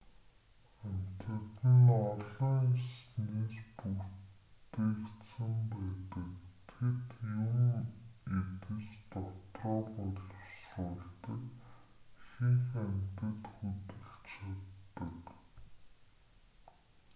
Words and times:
амьтад 0.87 1.55
нь 1.77 1.89
ололн 2.11 2.67
эснээс 2.81 3.57
бүтээгдсэн 3.77 5.53
байдаг 5.71 6.29
тэд 6.71 7.07
юм 7.43 7.73
идэж 8.43 8.85
дотроо 9.11 9.79
боловсруулдаг 9.95 11.41
ихэнх 12.21 12.69
амьтад 12.85 13.39
хөдөлж 13.55 14.11
чаддаг 14.29 15.19